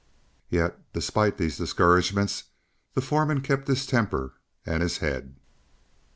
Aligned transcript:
Yet, 0.49 0.79
despite 0.93 1.37
these 1.37 1.59
discouragements, 1.59 2.45
the 2.95 3.01
foreman 3.01 3.41
kept 3.41 3.67
his 3.67 3.85
temper 3.85 4.33
and 4.65 4.81
his 4.81 4.97
head. 4.97 5.35